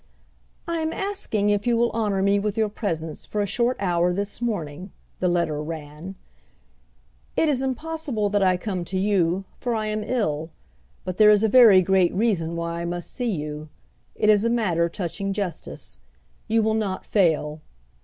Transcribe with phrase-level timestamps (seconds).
[0.67, 4.11] "I am asking if you will honor me with your presence for a short hour
[4.11, 6.15] this morning," the letter ran.
[7.37, 10.49] "It is impossible that I come to you, for I am ill.
[11.05, 13.69] But there is a very great reason why I must see you.
[14.15, 15.99] It is a matter touching justice.
[16.47, 17.61] You will not fail."